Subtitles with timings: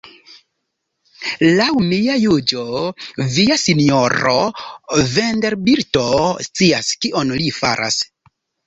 [1.59, 2.65] Laŭ mia juĝo
[3.35, 4.35] via Sinjoro
[5.15, 6.09] Vanderbilto
[6.51, 8.05] scias kion li faras.